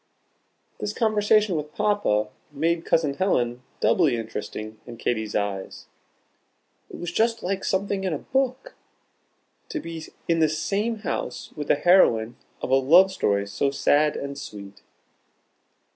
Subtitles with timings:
[0.79, 5.85] This conversation with Papa made Cousin Helen doubly interesting in Katy's eyes.
[6.89, 8.73] "It was just like something in a book,"
[9.69, 14.17] to be in the same house with the heroine of a love story so sad
[14.17, 14.81] and sweet.